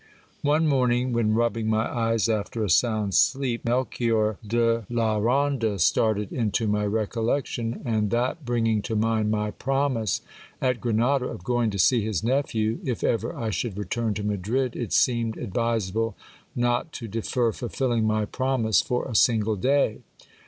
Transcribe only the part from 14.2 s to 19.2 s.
Madrid, it seemec advisable not to defer fulfilling my promise for a